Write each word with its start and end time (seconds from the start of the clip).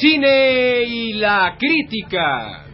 cine 0.00 0.82
y 0.82 1.12
la 1.14 1.56
crítica. 1.58 2.64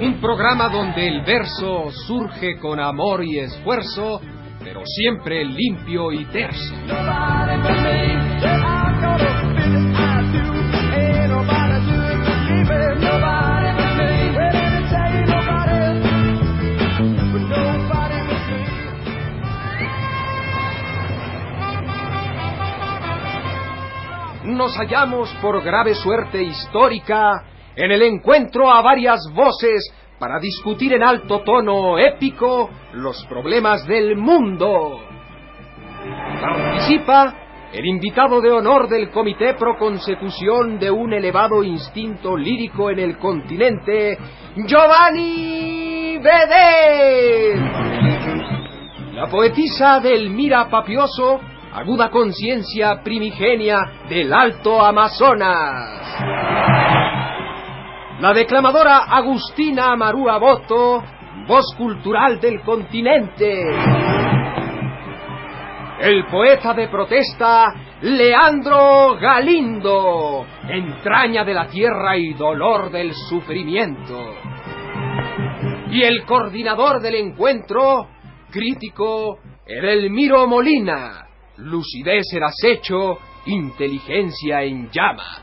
Un 0.00 0.20
programa 0.20 0.68
donde 0.68 1.08
el 1.08 1.22
verso 1.22 1.90
surge 2.06 2.58
con 2.58 2.78
amor 2.78 3.24
y 3.24 3.38
esfuerzo, 3.38 4.20
pero 4.62 4.82
siempre 4.84 5.44
limpio 5.44 6.12
y 6.12 6.24
terso. 6.26 6.74
Nos 24.68 24.76
hallamos 24.76 25.34
por 25.40 25.62
grave 25.64 25.94
suerte 25.94 26.42
histórica 26.42 27.42
en 27.74 27.90
el 27.90 28.02
encuentro 28.02 28.70
a 28.70 28.82
varias 28.82 29.18
voces 29.32 29.90
para 30.18 30.38
discutir 30.38 30.92
en 30.92 31.02
alto 31.02 31.40
tono 31.40 31.98
épico 31.98 32.68
los 32.92 33.24
problemas 33.24 33.86
del 33.86 34.14
mundo. 34.16 35.00
Participa 36.38 37.34
el 37.72 37.86
invitado 37.86 38.42
de 38.42 38.50
honor 38.50 38.88
del 38.88 39.10
Comité 39.10 39.54
Pro 39.54 39.78
Consecución 39.78 40.78
de 40.78 40.90
un 40.90 41.14
elevado 41.14 41.62
instinto 41.62 42.36
lírico 42.36 42.90
en 42.90 42.98
el 42.98 43.16
continente, 43.16 44.18
Giovanni 44.54 46.18
Bedel. 46.18 47.64
La 49.14 49.28
poetisa 49.30 49.98
del 50.00 50.28
Mira 50.28 50.68
Papioso 50.68 51.40
aguda 51.72 52.10
conciencia 52.10 53.02
primigenia 53.02 53.78
del 54.08 54.32
Alto 54.32 54.84
Amazonas. 54.84 56.18
La 58.20 58.32
declamadora 58.32 59.04
Agustina 59.04 59.92
Amarúa 59.92 60.38
Boto, 60.38 61.02
voz 61.46 61.66
cultural 61.76 62.40
del 62.40 62.62
continente. 62.62 63.62
El 66.00 66.26
poeta 66.26 66.74
de 66.74 66.88
protesta 66.88 67.72
Leandro 68.02 69.16
Galindo, 69.20 70.46
entraña 70.68 71.44
de 71.44 71.54
la 71.54 71.66
tierra 71.66 72.16
y 72.16 72.34
dolor 72.34 72.90
del 72.90 73.12
sufrimiento. 73.14 74.34
Y 75.90 76.02
el 76.02 76.24
coordinador 76.24 77.00
del 77.00 77.14
encuentro, 77.16 78.08
crítico 78.50 79.38
Edelmiro 79.66 80.46
Molina, 80.46 81.27
lucidez 81.58 82.24
en 82.32 82.44
acecho, 82.44 83.18
inteligencia 83.46 84.62
en 84.62 84.90
llamas. 84.90 85.42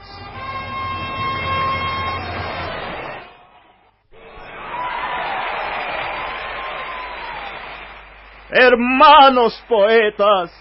Hermanos 8.50 9.62
poetas, 9.68 10.52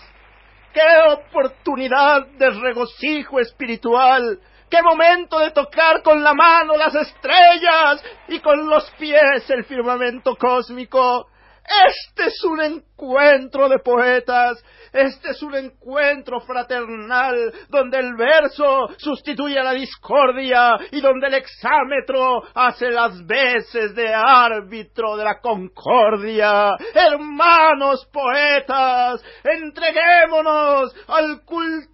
qué 0.72 0.80
oportunidad 1.12 2.26
de 2.26 2.50
regocijo 2.50 3.38
espiritual, 3.38 4.41
qué 4.69 4.82
momento 4.82 5.38
de 5.38 5.53
tocar 5.53 6.03
con 6.03 6.22
la 6.22 6.34
mano 6.34 6.76
las 6.76 6.94
estrellas 6.97 8.03
y 8.26 8.41
con 8.41 8.66
los 8.66 8.91
pies 8.98 9.48
el 9.48 9.65
firmamento 9.65 10.34
cósmico. 10.34 11.28
Este 11.86 12.26
es 12.26 12.44
un 12.44 12.60
encuentro 12.60 13.69
de 13.69 13.78
poetas 13.78 14.62
este 14.94 15.30
es 15.30 15.42
un 15.42 15.56
encuentro 15.56 16.38
fraternal 16.42 17.52
donde 17.69 17.98
el 17.98 18.14
verso 18.14 18.86
sustituye 18.97 19.58
a 19.58 19.64
la 19.64 19.72
discordia 19.72 20.76
y 20.92 21.00
donde 21.00 21.26
el 21.26 21.34
exámetro 21.34 22.44
hace 22.54 22.92
las 22.92 23.26
veces 23.26 23.92
de 23.97 24.14
árbitro 24.14 25.16
de 25.16 25.24
la 25.24 25.41
concordia. 25.41 26.76
Hermanos 26.94 28.08
poetas, 28.12 29.20
entreguémonos 29.42 30.94
al 31.08 31.42
culto 31.44 31.94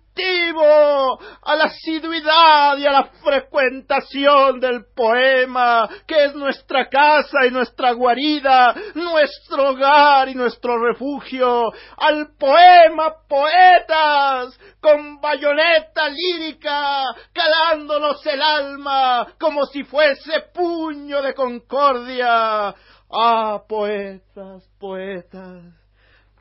a 1.43 1.55
la 1.57 1.65
asiduidad 1.65 2.77
y 2.79 2.87
a 2.87 2.93
la 2.93 3.05
frecuentación 3.23 4.61
del 4.61 4.87
poema, 4.95 5.89
que 6.07 6.25
es 6.25 6.35
nuestra 6.35 6.89
casa 6.89 7.47
y 7.47 7.51
nuestra 7.51 7.93
guarida, 7.93 8.75
nuestro 8.95 9.71
hogar 9.71 10.29
y 10.29 10.35
nuestro 10.35 10.79
refugio, 10.79 11.73
al 11.97 12.33
poema 12.37 13.15
poetas, 13.29 14.59
con 14.81 15.21
bayoneta 15.21 16.09
lírica, 16.09 17.05
calándonos 17.33 18.25
el 18.27 18.43
alma 18.43 19.35
como 19.39 19.67
si 19.67 19.85
fuese 19.85 20.41
puño 20.55 21.23
de 21.23 21.35
concordia. 21.35 22.75
Ah, 23.13 23.63
poetas, 23.69 24.69
poetas, 24.79 25.65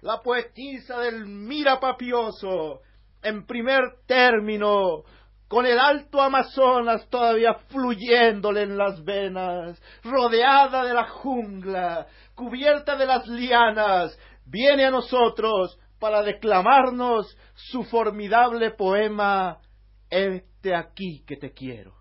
la 0.01 0.21
poetisa 0.21 0.99
del 0.99 1.25
mira 1.25 1.79
papioso, 1.79 2.81
en 3.21 3.45
primer 3.45 3.81
término, 4.05 5.03
con 5.47 5.65
el 5.65 5.79
alto 5.79 6.21
Amazonas 6.21 7.07
todavía 7.09 7.55
fluyéndole 7.69 8.63
en 8.63 8.77
las 8.77 9.03
venas, 9.03 9.81
rodeada 10.03 10.83
de 10.85 10.93
la 10.93 11.07
jungla, 11.09 12.07
cubierta 12.35 12.95
de 12.95 13.05
las 13.05 13.27
lianas, 13.27 14.17
viene 14.45 14.85
a 14.85 14.91
nosotros 14.91 15.79
para 15.99 16.21
declamarnos 16.21 17.35
su 17.55 17.83
formidable 17.83 18.71
poema, 18.71 19.59
Este 20.09 20.73
aquí 20.73 21.23
que 21.27 21.35
te 21.35 21.51
quiero. 21.51 21.98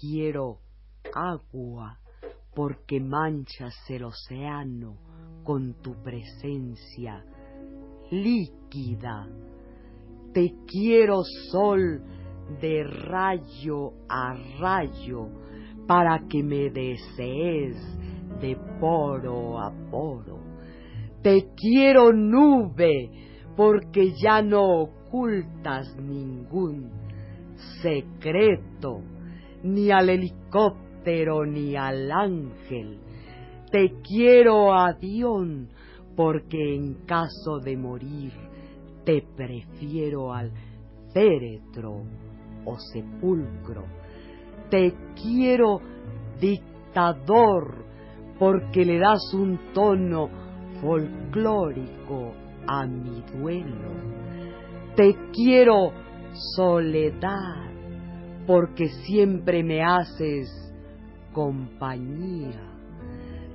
Quiero 0.00 0.58
agua 1.14 1.98
porque 2.54 3.00
manchas 3.00 3.74
el 3.88 4.04
océano 4.04 4.96
con 5.44 5.74
tu 5.82 5.94
presencia 6.02 7.24
líquida. 8.10 9.28
Te 10.32 10.54
quiero 10.66 11.22
sol 11.50 12.02
de 12.60 12.84
rayo 12.84 13.92
a 14.08 14.34
rayo 14.60 15.28
para 15.86 16.26
que 16.28 16.42
me 16.42 16.70
desees 16.70 17.76
de 18.40 18.56
poro 18.80 19.58
a 19.58 19.72
poro. 19.90 20.38
Te 21.22 21.50
quiero 21.56 22.12
nube 22.12 23.10
porque 23.56 24.12
ya 24.22 24.42
no 24.42 24.82
ocultas 24.82 25.96
ningún 25.96 26.90
secreto 27.82 29.02
ni 29.62 29.90
al 29.90 30.10
helicóptero, 30.10 31.44
ni 31.46 31.76
al 31.76 32.10
ángel. 32.10 32.98
Te 33.70 33.94
quiero 34.02 34.74
a 34.74 34.92
Dion, 34.92 35.68
porque 36.14 36.74
en 36.74 37.04
caso 37.06 37.58
de 37.62 37.76
morir 37.76 38.32
te 39.04 39.24
prefiero 39.36 40.32
al 40.32 40.52
féretro 41.12 42.02
o 42.64 42.78
sepulcro. 42.78 43.84
Te 44.70 44.94
quiero 45.20 45.80
dictador, 46.40 47.84
porque 48.38 48.84
le 48.84 48.98
das 48.98 49.32
un 49.34 49.72
tono 49.72 50.28
folclórico 50.80 52.32
a 52.66 52.86
mi 52.86 53.22
duelo. 53.34 53.92
Te 54.96 55.16
quiero 55.32 55.92
soledad, 56.54 57.71
porque 58.46 58.88
siempre 59.06 59.62
me 59.62 59.82
haces 59.82 60.48
compañía. 61.32 62.60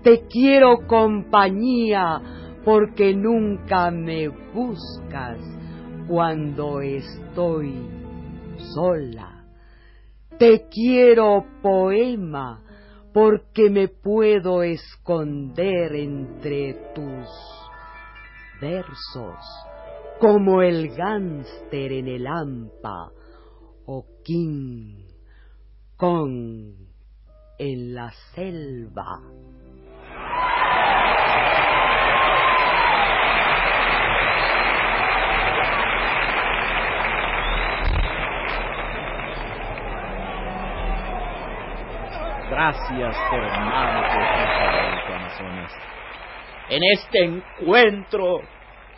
Te 0.04 0.26
quiero 0.28 0.88
compañía 0.88 2.22
porque 2.64 3.14
nunca 3.16 3.92
me 3.92 4.28
buscas 4.28 5.40
cuando 6.08 6.82
estoy 6.82 7.74
sola. 8.74 9.46
Te 10.38 10.68
quiero 10.70 11.46
poema 11.62 12.64
porque 13.14 13.70
me 13.70 13.88
puedo 13.88 14.64
esconder 14.64 15.96
entre 15.96 16.76
tus 16.94 17.28
versos 18.62 19.36
como 20.20 20.62
el 20.62 20.90
gánster 20.96 21.92
en 21.92 22.08
el 22.08 22.28
hampa 22.28 23.12
o 23.88 24.06
King 24.24 25.06
Kong 25.96 26.76
en 27.58 27.96
la 27.96 28.12
selva. 28.36 29.22
Gracias, 42.50 43.16
hermano, 43.32 44.02
por 45.06 45.16
Amazonas. 45.16 45.72
En 46.70 46.82
este 46.84 47.24
encuentro 47.24 48.42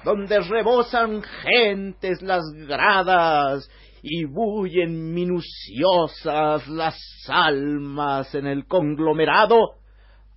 donde 0.04 0.40
rebosan 0.40 1.22
gentes 1.22 2.22
las 2.22 2.42
gradas 2.68 3.70
y 4.02 4.26
bullen 4.26 5.14
minuciosas 5.14 6.68
las 6.68 6.98
almas 7.28 8.34
en 8.36 8.48
el 8.48 8.66
conglomerado, 8.66 9.76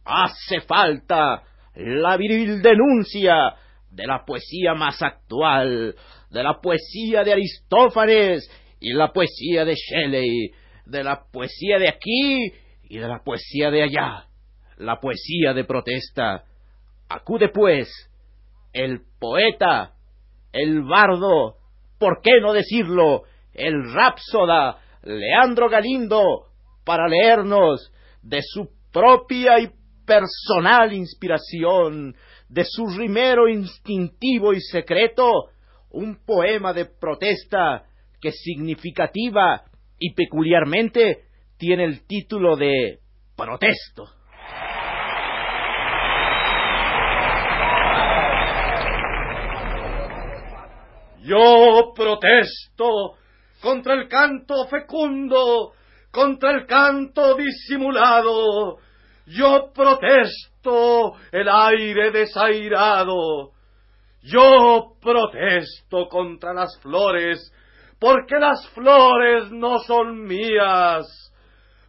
hace 0.05 0.61
falta 0.63 1.43
la 1.75 2.17
viril 2.17 2.61
denuncia 2.61 3.55
de 3.91 4.07
la 4.07 4.25
poesía 4.25 4.75
más 4.75 5.03
actual, 5.03 5.95
de 6.31 6.43
la 6.43 6.61
poesía 6.61 7.23
de 7.25 7.33
Aristófanes 7.33 8.51
y 8.81 8.93
la 8.93 9.13
poesía 9.13 9.65
de 9.65 9.75
Shelley, 9.75 10.51
de 10.87 11.05
la 11.05 11.25
poesía 11.31 11.79
de 11.79 11.89
aquí 11.89 12.53
y 12.85 12.99
de 12.99 13.09
la 13.09 13.23
poesía 13.23 13.71
de 13.71 13.83
allá, 13.83 14.27
la 14.79 14.99
poesía 14.99 15.55
de 15.55 15.65
protesta. 15.65 16.45
Acude 17.09 17.49
pues 17.49 17.89
el 18.73 19.03
poeta, 19.21 19.93
el 20.53 20.83
bardo, 20.83 21.57
¿por 21.99 22.21
qué 22.23 22.41
no 22.41 22.53
decirlo? 22.53 23.23
El 23.55 23.93
rapsoda 23.93 24.79
Leandro 25.03 25.69
Galindo, 25.69 26.47
para 26.85 27.09
leernos 27.09 27.93
de 28.23 28.41
su 28.43 28.69
propia 28.93 29.61
y 29.61 29.71
personal 30.07 30.93
inspiración, 30.93 32.15
de 32.49 32.65
su 32.65 32.87
rimero 32.87 33.49
instintivo 33.49 34.53
y 34.53 34.61
secreto, 34.61 35.31
un 35.91 36.25
poema 36.25 36.73
de 36.73 36.87
protesta 36.87 37.85
que 38.21 38.31
significativa 38.31 39.65
y 39.99 40.15
peculiarmente 40.15 41.25
tiene 41.59 41.85
el 41.85 42.07
título 42.07 42.57
de 42.57 42.99
Protesto. 43.37 44.07
Yo 51.25 51.93
protesto 51.95 53.15
contra 53.63 53.95
el 53.95 54.09
canto 54.09 54.67
fecundo, 54.67 55.73
contra 56.11 56.51
el 56.51 56.67
canto 56.67 57.37
disimulado. 57.37 58.79
Yo 59.27 59.71
protesto 59.73 61.13
el 61.31 61.49
aire 61.49 62.11
desairado. 62.11 63.53
Yo 64.23 64.95
protesto 65.01 66.09
contra 66.09 66.53
las 66.53 66.79
flores, 66.81 67.53
porque 67.99 68.37
las 68.39 68.69
flores 68.71 69.51
no 69.51 69.79
son 69.81 70.25
mías. 70.25 71.07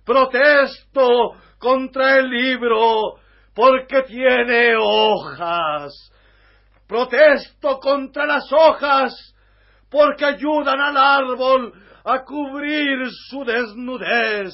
Protesto 0.05 1.35
contra 1.57 2.19
el 2.19 2.29
libro, 2.29 3.15
porque 3.53 4.03
tiene 4.03 4.75
hojas. 4.79 5.91
Protesto 6.87 7.79
contra 7.79 8.25
las 8.25 8.51
hojas, 8.51 9.32
porque 9.93 10.25
ayudan 10.25 10.81
al 10.81 10.97
árbol 10.97 11.71
a 12.03 12.23
cubrir 12.23 13.07
su 13.29 13.45
desnudez. 13.45 14.51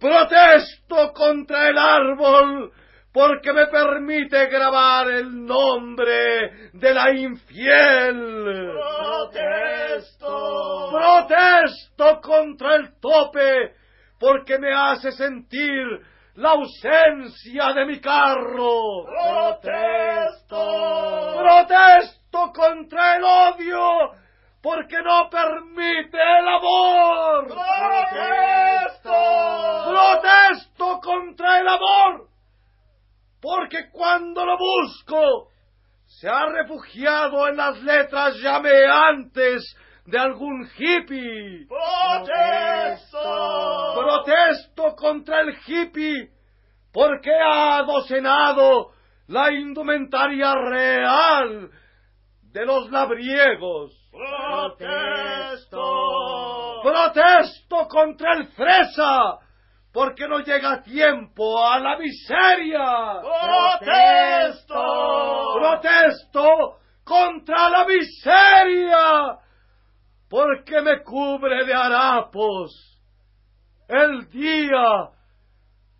Protesto 0.00 1.12
contra 1.12 1.68
el 1.68 1.76
árbol, 1.78 2.72
porque 3.12 3.52
me 3.52 3.66
permite 3.66 4.46
grabar 4.46 5.10
el 5.10 5.44
nombre 5.44 6.70
de 6.72 6.94
la 6.94 7.10
infiel. 7.12 8.72
Protesto. 9.28 10.90
Protesto 10.90 12.20
contra 12.22 12.76
el 12.76 12.98
tope, 12.98 13.74
porque 14.18 14.58
me 14.58 14.72
hace 14.74 15.12
sentir 15.12 16.00
la 16.36 16.52
ausencia 16.52 17.74
de 17.74 17.86
mi 17.86 18.00
carro. 18.00 19.04
Protesto. 19.04 20.56
Protesto 21.38 22.23
contra 22.52 23.16
el 23.16 23.24
odio, 23.24 24.12
porque 24.62 25.00
no 25.02 25.28
permite 25.30 26.18
el 26.18 26.48
amor. 26.48 27.46
Protesto. 27.46 29.12
Protesto 29.88 31.00
contra 31.00 31.60
el 31.60 31.68
amor, 31.68 32.28
porque 33.40 33.90
cuando 33.90 34.44
lo 34.44 34.56
busco, 34.58 35.48
se 36.06 36.28
ha 36.28 36.46
refugiado 36.46 37.48
en 37.48 37.56
las 37.56 37.80
letras 37.82 38.36
llameantes 38.36 39.76
de 40.06 40.18
algún 40.18 40.68
hippie. 40.76 41.66
Protesto. 41.68 43.20
Protesto 43.94 44.94
contra 44.96 45.40
el 45.40 45.56
hippie 45.66 46.34
porque 46.94 47.32
ha 47.34 47.78
adocenado 47.78 48.92
la 49.26 49.52
indumentaria 49.52 50.54
real 50.54 51.70
de 52.54 52.64
los 52.64 52.90
labriegos. 52.90 53.92
Protesto. 54.12 55.82
Protesto 56.84 57.88
contra 57.88 58.34
el 58.34 58.46
fresa 58.48 59.40
porque 59.92 60.28
no 60.28 60.38
llega 60.38 60.74
a 60.74 60.82
tiempo 60.82 61.66
a 61.66 61.80
la 61.80 61.98
miseria. 61.98 63.20
Protesto. 63.80 64.84
Protesto 65.58 66.78
contra 67.02 67.68
la 67.70 67.84
miseria 67.86 69.36
porque 70.30 70.80
me 70.80 71.02
cubre 71.02 71.64
de 71.64 71.74
harapos 71.74 72.70
el 73.88 74.30
día 74.30 75.10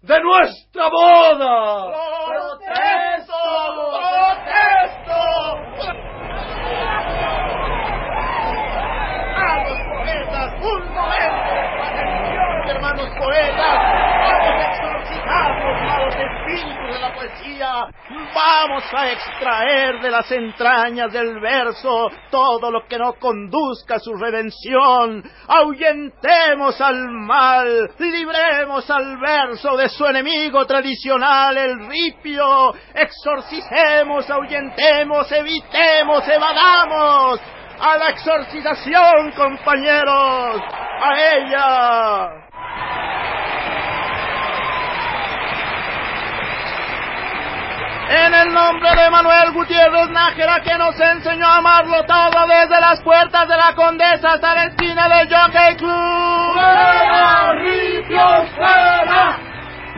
de 0.02 0.20
nuestra 0.20 0.88
boda. 0.88 1.92
Protesto. 2.28 3.34
Protesto. 3.90 4.84
Vamos, 9.36 9.78
poetas, 9.92 10.50
un 10.60 10.82
momento. 10.94 11.54
Atención, 11.82 12.68
hermanos 12.68 13.03
poetas. 13.18 14.04
Vamos 14.24 14.60
a 14.60 14.72
exorcizar 14.72 15.64
los 15.64 15.82
malos 15.82 16.14
espíritus 16.14 16.94
de 16.94 16.98
la 17.00 17.14
poesía. 17.14 17.86
Vamos 18.34 18.84
a 18.92 19.12
extraer 19.12 20.00
de 20.00 20.10
las 20.10 20.30
entrañas 20.32 21.12
del 21.12 21.40
verso 21.40 22.10
todo 22.30 22.70
lo 22.70 22.86
que 22.86 22.98
no 22.98 23.14
conduzca 23.14 23.96
a 23.96 23.98
su 23.98 24.14
redención. 24.14 25.22
Ahuyentemos 25.48 26.80
al 26.80 27.08
mal, 27.10 27.90
libremos 27.98 28.88
al 28.90 29.18
verso 29.18 29.76
de 29.76 29.88
su 29.88 30.04
enemigo 30.06 30.66
tradicional, 30.66 31.56
el 31.56 31.88
ripio. 31.88 32.74
Exorcicemos, 32.94 34.28
ahuyentemos, 34.30 35.30
evitemos, 35.32 36.28
evadamos. 36.28 37.40
A 37.76 37.98
la 37.98 38.10
exorcización, 38.10 39.32
compañeros. 39.32 40.62
A 41.00 41.20
ella. 41.34 42.43
En 48.08 48.34
el 48.34 48.52
nombre 48.52 48.90
de 48.94 49.10
Manuel 49.10 49.52
Gutiérrez 49.52 50.10
Nájera, 50.10 50.60
que 50.60 50.76
nos 50.76 50.98
enseñó 51.00 51.46
a 51.46 51.56
amarlo 51.56 52.04
todo 52.04 52.46
desde 52.46 52.78
las 52.80 53.00
puertas 53.02 53.48
de 53.48 53.56
la 53.56 53.74
Condesa 53.74 54.32
hasta 54.32 54.54
la 54.54 54.64
esquina 54.64 55.08
del 55.08 55.28
Jockey 55.28 55.76
Club. 55.76 56.52
¡Fuera! 58.56 59.38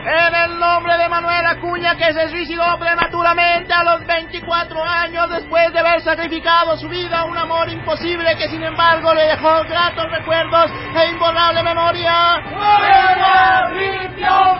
En 0.05 0.35
el 0.35 0.57
nombre 0.57 0.97
de 0.97 1.09
Manuel 1.09 1.45
Acuña, 1.47 1.97
que 1.97 2.13
se 2.13 2.29
suicidó 2.29 2.79
prematuramente 2.79 3.73
a 3.73 3.83
los 3.83 4.05
24 4.05 4.81
años 4.81 5.29
después 5.29 5.73
de 5.73 5.79
haber 5.79 5.99
sacrificado 6.01 6.77
su 6.77 6.87
vida 6.87 7.19
a 7.19 7.25
un 7.25 7.37
amor 7.37 7.67
imposible 7.67 8.37
que 8.37 8.47
sin 8.47 8.63
embargo 8.63 9.13
le 9.13 9.23
dejó 9.23 9.63
gratos 9.65 10.09
recuerdos 10.09 10.71
e 10.95 11.09
imborrable 11.09 11.61
memoria. 11.61 12.41
¡Fuera, 12.53 13.69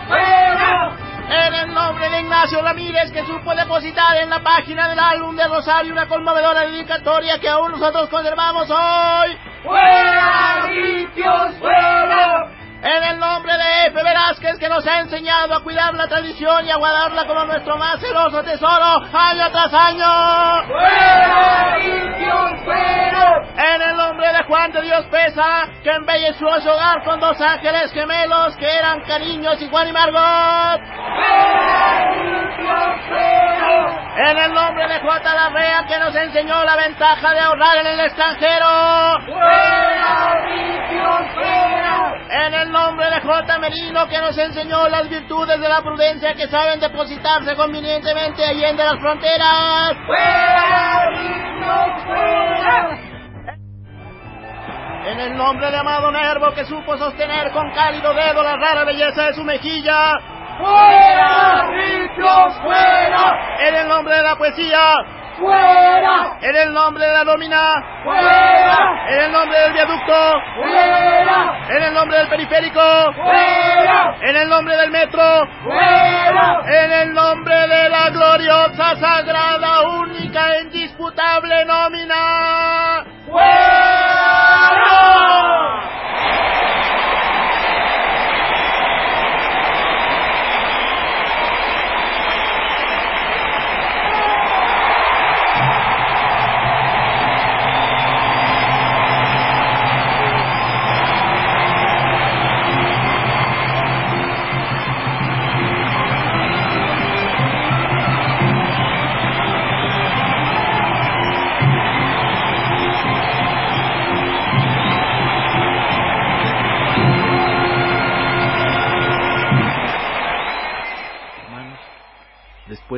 fuera! 0.06 1.07
En 1.30 1.54
el 1.54 1.74
nombre 1.74 2.08
de 2.08 2.20
Ignacio 2.20 2.62
Ramírez, 2.62 3.12
que 3.12 3.24
supo 3.26 3.54
depositar 3.54 4.16
en 4.16 4.30
la 4.30 4.42
página 4.42 4.88
del 4.88 4.98
álbum 4.98 5.36
de 5.36 5.46
Rosario 5.46 5.92
una 5.92 6.08
conmovedora 6.08 6.62
dedicatoria 6.62 7.38
que 7.38 7.48
aún 7.48 7.72
nosotros 7.72 8.08
conservamos 8.08 8.70
hoy. 8.70 9.36
¡Fuera, 9.62 10.68
fuera! 11.60 12.57
En 12.80 13.02
el 13.02 13.18
nombre 13.18 13.52
de 13.52 13.86
F. 13.86 14.02
Velázquez, 14.02 14.56
que 14.58 14.68
nos 14.68 14.86
ha 14.86 15.00
enseñado 15.00 15.52
a 15.52 15.62
cuidar 15.64 15.94
la 15.94 16.06
tradición 16.06 16.64
y 16.64 16.70
a 16.70 16.76
guardarla 16.76 17.26
como 17.26 17.44
nuestro 17.44 17.76
más 17.76 17.98
celoso 17.98 18.40
tesoro, 18.44 19.02
año 19.12 19.50
tras 19.50 19.74
año. 19.74 20.06
¡Fuera! 20.68 21.76
En 23.56 23.82
el 23.82 23.96
nombre 23.96 24.32
de 24.32 24.44
Juan 24.44 24.70
de 24.70 24.82
Dios 24.82 25.04
Pesa, 25.06 25.68
que 25.82 25.90
embelleció 25.90 26.60
su 26.60 26.68
hogar 26.68 27.02
con 27.02 27.18
dos 27.18 27.40
ángeles 27.40 27.90
gemelos 27.92 28.56
que 28.56 28.72
eran 28.72 29.00
cariños 29.00 29.60
y 29.60 29.68
Juan 29.68 29.88
y 29.88 29.92
Margot. 29.92 30.80
¡Fuera! 30.94 31.98
En 34.18 34.38
el 34.38 34.52
nombre 34.52 34.86
de 34.86 35.00
Juan 35.00 35.22
Talarrea, 35.22 35.84
que 35.88 35.98
nos 35.98 36.14
enseñó 36.14 36.62
la 36.62 36.76
ventaja 36.76 37.32
de 37.32 37.40
ahorrar 37.40 37.78
en 37.78 37.86
el 37.86 38.00
extranjero. 38.00 38.66
¡Fuera, 39.26 40.44
ripios, 40.46 41.34
fuera! 41.34 41.57
En 42.30 42.52
el 42.52 42.70
nombre 42.70 43.08
de 43.08 43.20
J. 43.22 43.58
Merino 43.58 44.06
que 44.06 44.18
nos 44.18 44.36
enseñó 44.36 44.86
las 44.88 45.08
virtudes 45.08 45.58
de 45.58 45.68
la 45.68 45.80
prudencia 45.80 46.34
que 46.34 46.46
saben 46.48 46.78
depositarse 46.78 47.56
convenientemente 47.56 48.44
allí 48.44 48.64
en 48.64 48.76
las 48.76 48.98
fronteras. 48.98 49.94
¡Fuera, 50.04 51.10
fuera! 52.04 52.98
En 55.06 55.20
el 55.20 55.36
nombre 55.38 55.70
de 55.70 55.76
Amado 55.78 56.12
Nervo 56.12 56.52
que 56.54 56.66
supo 56.66 56.98
sostener 56.98 57.50
con 57.50 57.72
cálido 57.72 58.12
dedo 58.12 58.42
la 58.42 58.56
rara 58.56 58.84
belleza 58.84 59.24
de 59.24 59.32
su 59.32 59.42
mejilla. 59.42 60.12
¡Fuera, 60.58 61.66
Ripio, 61.70 62.50
fuera! 62.62 63.56
En 63.60 63.74
el 63.74 63.88
nombre 63.88 64.16
de 64.16 64.22
la 64.22 64.36
poesía. 64.36 64.96
¡Fuera! 65.38 66.38
En 66.40 66.56
el 66.56 66.72
nombre 66.72 67.06
de 67.06 67.12
la 67.12 67.24
nómina. 67.24 68.02
¡Fuera! 68.02 69.06
En 69.08 69.20
el 69.20 69.32
nombre 69.32 69.58
del 69.58 69.72
viaducto. 69.72 70.32
¡Fuera! 70.56 71.60
En 71.68 71.82
el 71.82 71.94
nombre 71.94 72.18
del 72.18 72.28
periférico. 72.28 72.80
¡Fuera! 73.14 74.16
En 74.20 74.36
el 74.36 74.48
nombre 74.48 74.76
del 74.76 74.90
metro. 74.90 75.22
¡Fuera! 75.62 76.60
En 76.66 76.92
el 76.92 77.14
nombre 77.14 77.54
de 77.54 77.88
la 77.88 78.10
gloriosa, 78.10 78.96
sagrada, 78.96 79.82
única, 80.00 80.56
e 80.56 80.62
indisputable 80.62 81.64
nómina. 81.64 83.04
¡Fuera! 83.26 83.67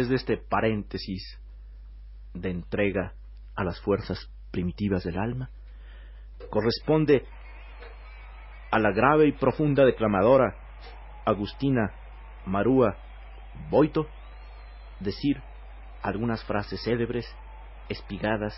Después 0.00 0.09
de 0.09 0.16
este 0.16 0.37
paréntesis 0.38 1.38
de 2.33 2.50
entrega 2.50 3.12
a 3.54 3.64
las 3.64 3.80
fuerzas 3.80 4.30
primitivas 4.50 5.04
del 5.04 5.19
alma, 5.19 5.50
corresponde 6.49 7.25
a 8.71 8.78
la 8.78 8.92
grave 8.92 9.26
y 9.26 9.33
profunda 9.33 9.85
declamadora 9.85 10.54
Agustina 11.26 11.92
Marúa 12.47 12.97
Boito 13.69 14.07
decir 15.00 15.42
algunas 16.02 16.42
frases 16.45 16.83
célebres, 16.83 17.26
espigadas, 17.88 18.54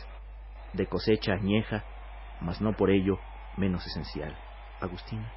de 0.74 0.86
cosecha 0.86 1.32
añeja, 1.32 1.84
mas 2.40 2.60
no 2.60 2.72
por 2.74 2.90
ello 2.90 3.18
menos 3.56 3.84
esencial. 3.86 4.36
Agustina. 4.80 5.32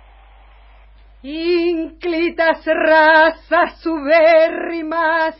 Ínclitas 1.23 2.63
razas 2.65 3.79
subérrimas, 3.81 5.35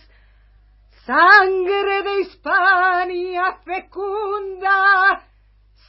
sangre 1.06 2.02
de 2.04 2.22
Hispania 2.22 3.60
fecunda, 3.64 5.22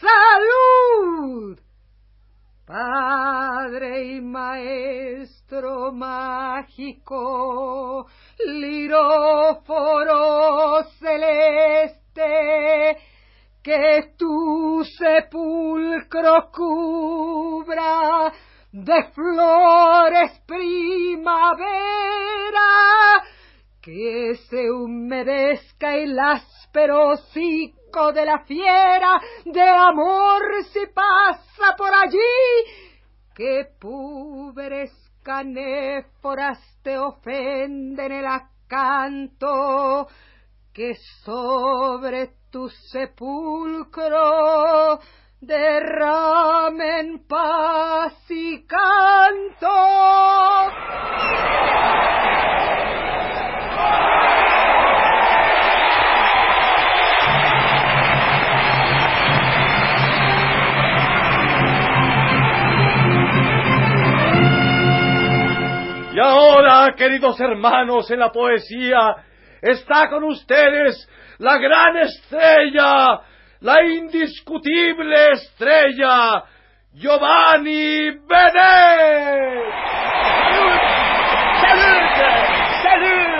salud. 0.00 1.58
Padre 2.66 4.16
y 4.16 4.20
maestro 4.20 5.92
mágico, 5.92 7.14
liróforo 8.44 10.12
celeste, 10.98 12.26
que 13.62 14.14
tu 14.18 14.84
sepulcro 14.84 16.50
cubra 16.52 18.32
de 18.72 19.04
flores 19.14 20.42
primavera, 20.44 21.70
que 23.86 24.34
se 24.50 24.68
humedezca 24.68 25.94
el 25.94 26.18
áspero 26.18 27.10
hocico 27.10 28.12
de 28.12 28.24
la 28.24 28.40
fiera 28.40 29.20
de 29.44 29.62
amor 29.62 30.42
si 30.72 30.86
pasa 30.86 31.76
por 31.78 31.94
allí, 31.94 32.18
que 33.32 33.68
púberes 33.78 34.90
canéforas 35.22 36.58
te 36.82 36.98
ofenden 36.98 38.10
el 38.10 38.26
acanto, 38.26 40.08
que 40.72 40.96
sobre 41.24 42.32
tu 42.50 42.68
sepulcro 42.90 44.18
derramen 45.40 47.24
paz 47.28 48.14
y 48.30 48.66
canto. 48.66 49.68
Y 66.16 66.18
ahora, 66.18 66.94
queridos 66.96 67.38
hermanos, 67.40 68.10
en 68.10 68.20
la 68.20 68.32
poesía 68.32 69.16
está 69.60 70.08
con 70.08 70.24
ustedes 70.24 71.06
la 71.36 71.58
gran 71.58 71.98
estrella, 71.98 73.20
la 73.60 73.84
indiscutible 73.84 75.32
estrella, 75.32 76.42
Giovanni 76.94 78.12
Benet. 78.12 79.74
¡Salud! 81.60 81.92
¡Salud! 82.82 83.36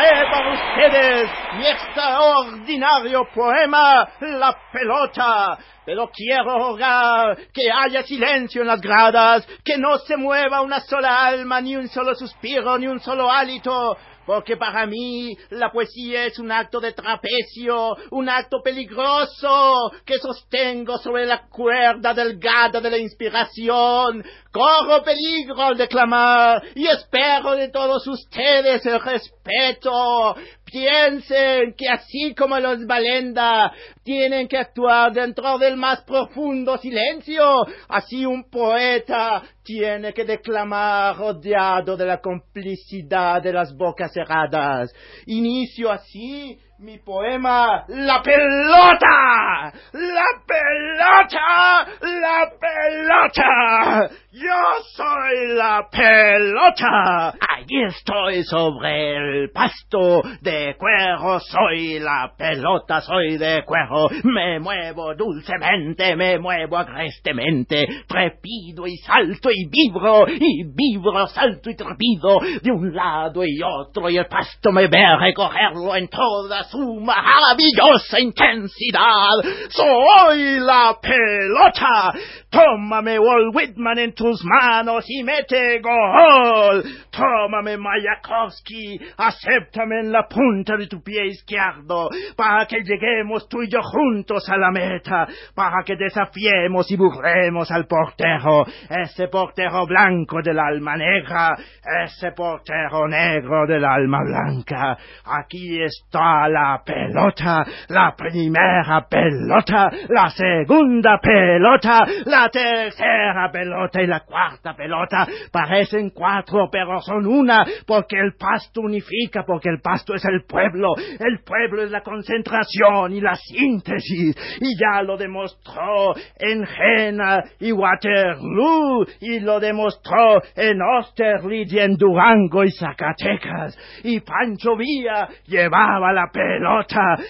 Para 0.00 0.54
ustedes 0.54 1.30
mi 1.58 1.66
extraordinario 1.66 3.28
poema, 3.34 4.08
La 4.20 4.56
pelota. 4.72 5.58
Pero 5.84 6.08
quiero 6.10 6.58
rogar 6.58 7.36
que 7.52 7.70
haya 7.70 8.02
silencio 8.02 8.62
en 8.62 8.68
las 8.68 8.80
gradas, 8.80 9.46
que 9.64 9.76
no 9.76 9.98
se 9.98 10.16
mueva 10.16 10.62
una 10.62 10.80
sola 10.80 11.26
alma, 11.26 11.60
ni 11.60 11.76
un 11.76 11.88
solo 11.88 12.14
suspiro, 12.14 12.78
ni 12.78 12.86
un 12.86 13.00
solo 13.00 13.30
hálito, 13.30 13.96
porque 14.30 14.56
para 14.56 14.86
mí 14.86 15.36
la 15.48 15.72
poesía 15.72 16.26
es 16.26 16.38
un 16.38 16.52
acto 16.52 16.78
de 16.78 16.92
trapecio, 16.92 17.96
un 18.12 18.28
acto 18.28 18.62
peligroso 18.62 19.90
que 20.04 20.18
sostengo 20.18 20.98
sobre 20.98 21.26
la 21.26 21.48
cuerda 21.48 22.14
delgada 22.14 22.80
de 22.80 22.90
la 22.90 22.98
inspiración. 22.98 24.24
Corro 24.52 25.02
peligro 25.02 25.60
al 25.60 25.76
declamar 25.76 26.62
y 26.76 26.86
espero 26.86 27.56
de 27.56 27.70
todos 27.70 28.06
ustedes 28.06 28.86
el 28.86 29.00
respeto. 29.00 30.36
Piensen 30.70 31.74
que 31.76 31.88
así 31.88 32.34
como 32.34 32.58
los 32.60 32.86
Valenda 32.86 33.72
tienen 34.04 34.46
que 34.46 34.58
actuar 34.58 35.12
dentro 35.12 35.58
del 35.58 35.76
más 35.76 36.02
profundo 36.02 36.78
silencio, 36.78 37.66
así 37.88 38.24
un 38.24 38.48
poeta 38.48 39.42
tiene 39.64 40.12
que 40.12 40.24
declamar 40.24 41.16
rodeado 41.16 41.96
de 41.96 42.06
la 42.06 42.20
complicidad 42.20 43.42
de 43.42 43.52
las 43.52 43.76
bocas 43.76 44.12
cerradas. 44.12 44.92
Inicio 45.26 45.90
así 45.90 46.58
mi 46.80 46.96
poema 46.98 47.84
La 47.88 48.22
pelota, 48.22 49.70
la 49.92 50.24
pelota, 50.46 51.86
la 52.00 52.50
pelota. 52.58 54.10
Yo 54.32 54.54
soy 54.94 55.56
la 55.56 55.86
pelota. 55.90 57.30
Allí 57.30 57.82
estoy 57.86 58.44
sobre 58.44 59.16
el 59.16 59.50
pasto 59.50 60.22
de 60.40 60.76
cuero. 60.78 61.40
Soy 61.40 61.98
la 61.98 62.32
pelota, 62.38 63.00
soy 63.02 63.36
de 63.36 63.62
cuero. 63.64 64.08
Me 64.24 64.58
muevo 64.60 65.14
dulcemente, 65.14 66.16
me 66.16 66.38
muevo 66.38 66.78
agrestemente. 66.78 67.86
Trepido 68.06 68.86
y 68.86 68.96
salto 68.98 69.50
y 69.50 69.68
vibro, 69.68 70.26
y 70.28 70.64
vibro, 70.64 71.26
salto 71.26 71.68
y 71.68 71.76
trepido 71.76 72.38
de 72.62 72.70
un 72.70 72.94
lado 72.94 73.42
y 73.44 73.60
otro. 73.62 74.08
Y 74.08 74.16
el 74.16 74.26
pasto 74.26 74.72
me 74.72 74.86
ve 74.86 75.04
recorrerlo 75.18 75.96
en 75.96 76.08
todas 76.08 76.69
su 76.70 77.00
maravillosa 77.00 78.20
intensidad. 78.20 79.42
Soy 79.68 80.60
la 80.60 80.96
pelota. 81.00 82.12
Tómame 82.48 83.18
Walt 83.18 83.54
Whitman 83.54 83.98
en 83.98 84.14
tus 84.14 84.44
manos 84.44 85.04
y 85.08 85.22
mete 85.22 85.80
gol. 85.80 86.84
Tómame 87.10 87.76
Mayakovsky, 87.76 88.98
acéptame 89.16 90.00
en 90.00 90.12
la 90.12 90.26
punta 90.28 90.76
de 90.76 90.86
tu 90.86 91.02
pie 91.02 91.26
izquierdo 91.26 92.08
para 92.36 92.66
que 92.66 92.78
lleguemos 92.82 93.48
tú 93.48 93.62
y 93.62 93.68
yo 93.68 93.80
juntos 93.82 94.48
a 94.48 94.56
la 94.56 94.70
meta, 94.70 95.26
para 95.54 95.82
que 95.84 95.96
desafiemos 95.96 96.90
y 96.90 96.96
burlemos 96.96 97.70
al 97.70 97.86
portero, 97.86 98.64
ese 98.88 99.28
portero 99.28 99.86
blanco 99.86 100.40
del 100.42 100.58
alma 100.58 100.96
negra, 100.96 101.56
ese 102.04 102.32
portero 102.32 103.08
negro 103.08 103.66
del 103.66 103.84
alma 103.84 104.18
blanca. 104.24 104.96
Aquí 105.24 105.82
está 105.82 106.48
la 106.48 106.59
pelota, 106.84 107.64
la 107.88 108.14
primera 108.16 109.06
pelota, 109.08 109.90
la 110.08 110.28
segunda 110.30 111.18
pelota, 111.20 112.04
la 112.26 112.48
tercera 112.48 113.50
pelota 113.52 114.02
y 114.02 114.06
la 114.06 114.20
cuarta 114.20 114.74
pelota. 114.74 115.26
Parecen 115.52 116.10
cuatro, 116.10 116.68
pero 116.70 117.00
son 117.00 117.26
una, 117.26 117.64
porque 117.86 118.18
el 118.18 118.34
pasto 118.38 118.82
unifica, 118.82 119.44
porque 119.46 119.68
el 119.68 119.80
pasto 119.80 120.14
es 120.14 120.24
el 120.24 120.44
pueblo, 120.46 120.94
el 121.18 121.40
pueblo 121.44 121.82
es 121.82 121.90
la 121.90 122.02
concentración 122.02 123.12
y 123.12 123.20
la 123.20 123.34
síntesis, 123.34 124.36
y 124.60 124.78
ya 124.78 125.02
lo 125.02 125.16
demostró 125.16 126.14
en 126.38 126.66
Jena 126.66 127.42
y 127.58 127.72
Waterloo, 127.72 129.06
y 129.20 129.40
lo 129.40 129.60
demostró 129.60 130.40
en 130.56 130.80
Austerlitz 130.82 131.72
y 131.72 131.78
en 131.78 131.96
Durango 131.96 132.64
y 132.64 132.70
Zacatecas, 132.70 133.78
y 134.04 134.20
Pancho 134.20 134.76
Villa 134.76 135.28
llevaba 135.46 136.12
la 136.12 136.28
pelota 136.32 136.49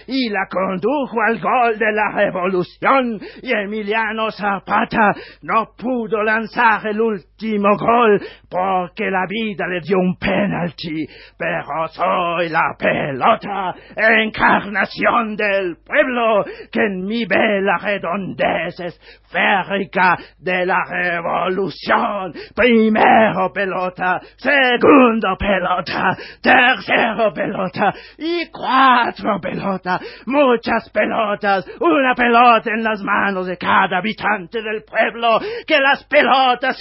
y 0.06 0.28
la 0.28 0.46
condujo 0.50 1.20
al 1.26 1.38
gol 1.38 1.78
de 1.78 1.92
la 1.92 2.12
revolución, 2.14 3.20
y 3.42 3.52
Emiliano 3.52 4.30
Zapata 4.30 5.12
no 5.42 5.72
pudo 5.76 6.22
lanzar 6.22 6.86
el 6.86 7.00
último 7.00 7.29
gol 7.78 8.20
porque 8.48 9.10
la 9.10 9.26
vida 9.28 9.66
le 9.66 9.80
dio 9.80 9.98
un 9.98 10.16
penalti, 10.16 11.06
pero 11.38 11.88
soy 11.88 12.48
la 12.48 12.74
pelota, 12.78 13.74
encarnación 13.96 15.36
del 15.36 15.76
pueblo, 15.84 16.44
que 16.70 16.80
en 16.80 17.04
mi 17.04 17.24
vela 17.24 17.78
redondez 17.82 18.78
esférica 18.80 20.16
de 20.38 20.66
la 20.66 20.84
revolución. 20.88 22.32
Primero 22.54 23.52
pelota, 23.52 24.20
segundo 24.36 25.36
pelota, 25.38 26.16
tercero 26.42 27.32
pelota 27.32 27.92
y 28.18 28.50
cuatro 28.50 29.40
pelotas, 29.40 30.00
muchas 30.26 30.90
pelotas, 30.90 31.66
una 31.80 32.14
pelota 32.14 32.70
en 32.72 32.82
las 32.82 33.00
manos 33.02 33.46
de 33.46 33.56
cada 33.56 33.98
habitante 33.98 34.62
del 34.62 34.82
pueblo, 34.82 35.38
que 35.66 35.78
las 35.78 36.04
pelotas 36.04 36.78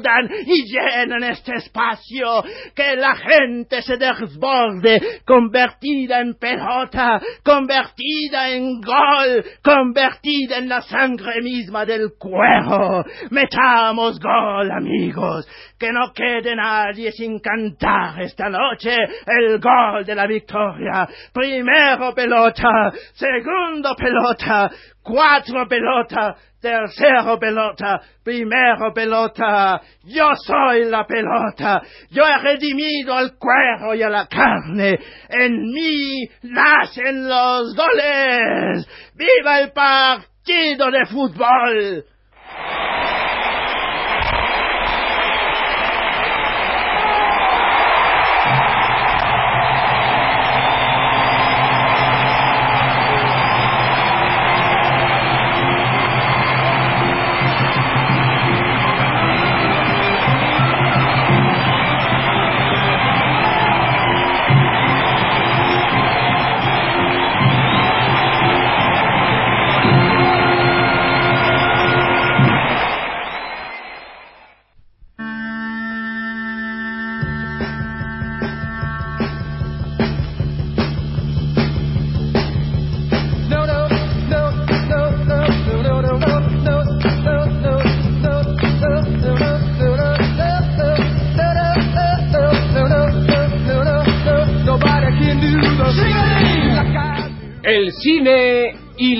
sacudan 0.00 0.28
y 0.46 0.64
llenan 0.66 1.24
este 1.24 1.54
espacio, 1.56 2.42
que 2.74 2.96
la 2.96 3.14
gente 3.14 3.82
se 3.82 3.96
desborde, 3.96 5.20
convertida 5.24 6.20
en 6.20 6.34
pelota, 6.34 7.20
convertida 7.44 8.50
en 8.50 8.80
gol, 8.80 9.44
convertida 9.62 10.58
en 10.58 10.68
la 10.68 10.80
sangre 10.82 11.40
misma 11.42 11.84
del 11.84 12.12
cuero. 12.18 13.04
Metamos 13.30 14.18
gol, 14.18 14.70
amigos, 14.70 15.46
que 15.78 15.92
no 15.92 16.12
quede 16.12 16.54
nadie 16.54 17.12
sin 17.12 17.40
cantar 17.40 18.20
esta 18.22 18.48
noche 18.48 18.94
el 19.26 19.58
gol 19.60 20.04
de 20.04 20.14
la 20.14 20.26
victoria. 20.26 21.08
Primero 21.32 22.14
pelota, 22.14 22.92
segundo 23.14 23.94
pelota, 23.96 24.70
cuatro 25.02 25.66
pelota, 25.68 26.34
tercero 26.60 27.38
pelota, 27.38 28.00
primero 28.22 28.92
pelota. 28.94 29.80
Yo 30.04 30.30
soy 30.34 30.84
la 30.84 31.06
pelota. 31.06 31.82
Yo 32.10 32.24
he 32.24 32.38
redimido 32.38 33.14
al 33.14 33.36
cuero 33.36 33.94
y 33.94 34.02
a 34.02 34.08
la 34.08 34.26
carne. 34.26 34.98
En 35.28 35.62
mí 35.72 36.28
nacen 36.42 37.28
los 37.28 37.74
goles. 37.74 38.86
¡Viva 39.14 39.60
el 39.60 39.72
partido 39.72 40.90
de 40.90 41.06
fútbol! 41.06 42.04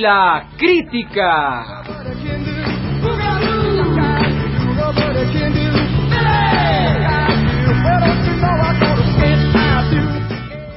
La 0.00 0.48
crítica. 0.56 1.82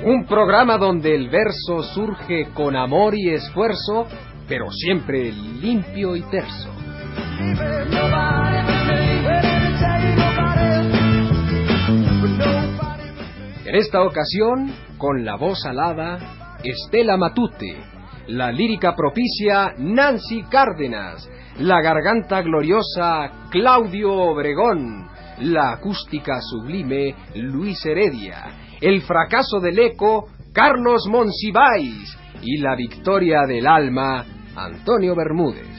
Un 0.04 0.26
programa 0.28 0.78
donde 0.78 1.16
el 1.16 1.30
verso 1.30 1.84
surge 1.94 2.50
con 2.54 2.76
amor 2.76 3.16
y 3.16 3.30
esfuerzo, 3.30 4.08
pero 4.46 4.70
siempre 4.72 5.32
limpio 5.32 6.18
y 6.18 6.22
terso. 6.24 6.70
En 13.66 13.76
esta 13.76 14.02
ocasión, 14.02 14.74
con 14.98 15.24
la 15.24 15.38
voz 15.38 15.66
alada, 15.66 16.20
Estela 16.62 17.16
Matute, 17.16 17.93
la 18.28 18.52
lírica 18.52 18.96
propicia 18.96 19.74
Nancy 19.78 20.44
Cárdenas, 20.44 21.30
la 21.60 21.82
garganta 21.82 22.42
gloriosa 22.42 23.48
Claudio 23.50 24.14
Obregón, 24.14 25.08
la 25.40 25.74
acústica 25.74 26.40
sublime 26.42 27.16
Luis 27.36 27.86
Heredia, 27.86 28.78
el 28.80 29.02
fracaso 29.02 29.60
del 29.60 29.80
eco 29.80 30.28
Carlos 30.54 31.08
Monsiváis. 31.10 32.18
Y 32.46 32.58
la 32.58 32.76
victoria 32.76 33.46
del 33.48 33.66
alma 33.66 34.26
Antonio 34.56 35.16
Bermúdez. 35.16 35.73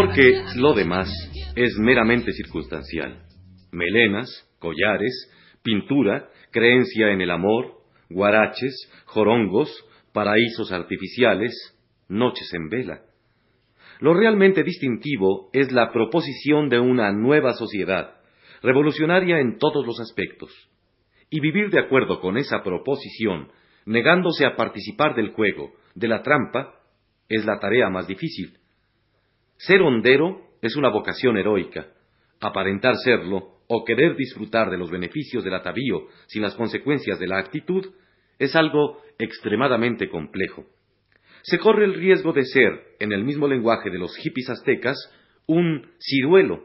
Porque 0.00 0.32
lo 0.56 0.72
demás 0.72 1.10
es 1.54 1.76
meramente 1.78 2.32
circunstancial. 2.32 3.22
Melenas, 3.70 4.30
collares, 4.58 5.30
pintura, 5.62 6.30
creencia 6.50 7.10
en 7.10 7.20
el 7.20 7.30
amor, 7.30 7.82
guaraches, 8.08 8.90
jorongos, 9.04 9.70
paraísos 10.14 10.72
artificiales, 10.72 11.52
noches 12.08 12.50
en 12.54 12.70
vela. 12.70 13.02
Lo 14.00 14.14
realmente 14.14 14.62
distintivo 14.62 15.50
es 15.52 15.70
la 15.70 15.92
proposición 15.92 16.70
de 16.70 16.80
una 16.80 17.12
nueva 17.12 17.52
sociedad, 17.52 18.22
revolucionaria 18.62 19.38
en 19.38 19.58
todos 19.58 19.86
los 19.86 20.00
aspectos. 20.00 20.50
Y 21.28 21.40
vivir 21.40 21.68
de 21.68 21.78
acuerdo 21.78 22.22
con 22.22 22.38
esa 22.38 22.62
proposición, 22.62 23.52
negándose 23.84 24.46
a 24.46 24.56
participar 24.56 25.14
del 25.14 25.32
juego, 25.32 25.74
de 25.94 26.08
la 26.08 26.22
trampa, 26.22 26.80
es 27.28 27.44
la 27.44 27.58
tarea 27.58 27.90
más 27.90 28.06
difícil, 28.06 28.59
ser 29.60 29.82
hondero 29.82 30.40
es 30.62 30.74
una 30.76 30.88
vocación 30.88 31.36
heroica. 31.36 31.88
Aparentar 32.40 32.96
serlo 32.96 33.58
o 33.68 33.84
querer 33.84 34.16
disfrutar 34.16 34.70
de 34.70 34.78
los 34.78 34.90
beneficios 34.90 35.44
del 35.44 35.54
atavío 35.54 36.06
sin 36.28 36.40
las 36.40 36.54
consecuencias 36.54 37.18
de 37.18 37.26
la 37.26 37.38
actitud 37.38 37.86
es 38.38 38.56
algo 38.56 39.02
extremadamente 39.18 40.08
complejo. 40.08 40.64
Se 41.42 41.58
corre 41.58 41.84
el 41.84 41.94
riesgo 41.94 42.32
de 42.32 42.44
ser, 42.46 42.72
en 43.00 43.12
el 43.12 43.22
mismo 43.22 43.46
lenguaje 43.46 43.90
de 43.90 43.98
los 43.98 44.16
hippies 44.16 44.48
aztecas, 44.48 44.96
un 45.46 45.90
ciruelo, 45.98 46.64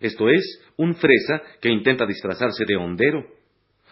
esto 0.00 0.30
es, 0.30 0.62
un 0.78 0.94
fresa 0.94 1.42
que 1.60 1.68
intenta 1.68 2.06
disfrazarse 2.06 2.64
de 2.66 2.76
hondero, 2.76 3.22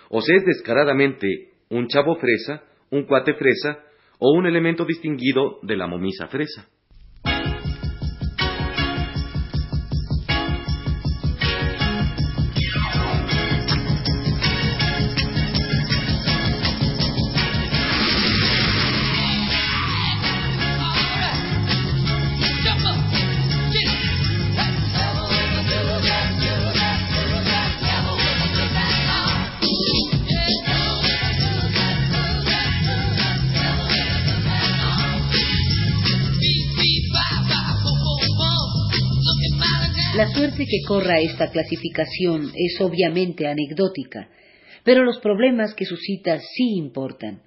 o 0.09 0.23
se 0.23 0.37
es 0.37 0.45
descaradamente 0.45 1.51
un 1.69 1.87
chavo 1.89 2.17
fresa, 2.17 2.65
un 2.91 3.05
cuate 3.05 3.35
fresa 3.35 3.79
o 4.19 4.33
un 4.33 4.47
elemento 4.47 4.87
distinguido 4.87 5.59
de 5.63 5.77
la 5.77 5.87
momisa 5.87 6.29
fresa. 6.29 6.72
La 40.15 40.29
suerte 40.29 40.67
que 40.67 40.87
corra 40.87 41.21
esta 41.21 41.51
clasificación 41.51 42.53
es 42.55 42.79
obviamente 42.83 43.47
anecdótica, 43.47 44.29
pero 44.85 45.05
los 45.05 45.19
problemas 45.21 45.73
que 45.75 45.87
suscita 45.87 46.39
sí 46.39 46.75
importan. 46.77 47.41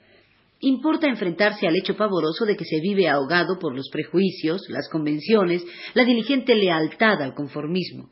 Importa 0.61 1.07
enfrentarse 1.07 1.67
al 1.67 1.75
hecho 1.75 1.95
pavoroso 1.95 2.43
de 2.43 2.57
que 2.57 2.65
se 2.65 2.79
vive 2.81 3.07
ahogado 3.07 3.59
por 3.59 3.75
los 3.75 3.87
prejuicios, 3.91 4.63
las 4.69 4.89
convenciones, 4.89 5.63
la 5.93 6.05
diligente 6.05 6.55
lealtad 6.55 7.21
al 7.21 7.35
conformismo. 7.35 8.09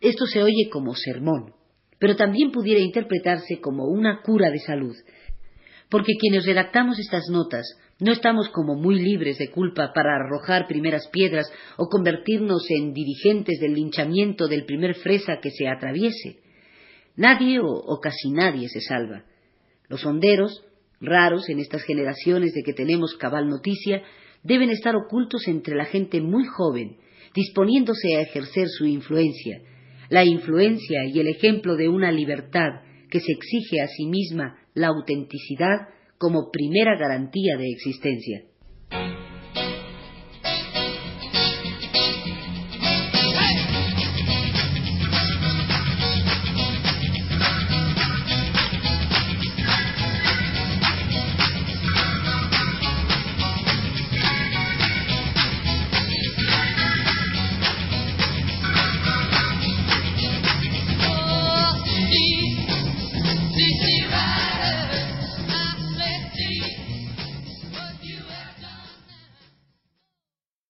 Esto 0.00 0.26
se 0.26 0.42
oye 0.42 0.68
como 0.68 0.96
sermón, 0.96 1.52
pero 2.00 2.16
también 2.16 2.50
pudiera 2.50 2.80
interpretarse 2.80 3.60
como 3.60 3.84
una 3.84 4.20
cura 4.20 4.50
de 4.50 4.58
salud, 4.58 4.96
porque 5.88 6.14
quienes 6.18 6.44
redactamos 6.44 6.98
estas 6.98 7.28
notas 7.30 7.64
no 7.98 8.12
estamos 8.12 8.50
como 8.50 8.74
muy 8.74 8.96
libres 9.00 9.38
de 9.38 9.50
culpa 9.50 9.92
para 9.94 10.16
arrojar 10.16 10.66
primeras 10.66 11.08
piedras 11.08 11.50
o 11.78 11.88
convertirnos 11.88 12.66
en 12.70 12.92
dirigentes 12.92 13.58
del 13.58 13.72
linchamiento 13.72 14.48
del 14.48 14.66
primer 14.66 14.94
fresa 14.96 15.38
que 15.40 15.50
se 15.50 15.66
atraviese. 15.66 16.40
Nadie 17.16 17.58
o, 17.62 17.98
casi 18.02 18.30
nadie 18.30 18.68
se 18.68 18.82
salva. 18.82 19.24
Los 19.88 20.04
honderos, 20.04 20.62
raros 21.00 21.48
en 21.48 21.58
estas 21.58 21.84
generaciones 21.84 22.52
de 22.52 22.62
que 22.62 22.74
tenemos 22.74 23.14
cabal 23.14 23.48
noticia, 23.48 24.02
deben 24.42 24.68
estar 24.68 24.94
ocultos 24.94 25.48
entre 25.48 25.74
la 25.74 25.86
gente 25.86 26.20
muy 26.20 26.44
joven, 26.44 26.98
disponiéndose 27.34 28.16
a 28.16 28.20
ejercer 28.20 28.68
su 28.68 28.84
influencia, 28.84 29.62
la 30.10 30.24
influencia 30.24 31.06
y 31.06 31.18
el 31.18 31.28
ejemplo 31.28 31.76
de 31.76 31.88
una 31.88 32.12
libertad 32.12 32.82
que 33.10 33.20
se 33.20 33.32
exige 33.32 33.80
a 33.80 33.88
sí 33.88 34.06
misma 34.06 34.58
la 34.74 34.88
autenticidad 34.88 35.88
como 36.18 36.50
primera 36.50 36.96
garantía 36.96 37.56
de 37.56 37.70
existencia. 37.70 38.44